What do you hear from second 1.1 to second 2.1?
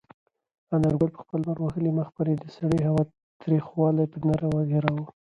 په خپل لمر وهلي مخ